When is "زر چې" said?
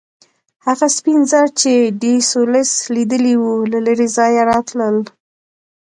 1.31-1.71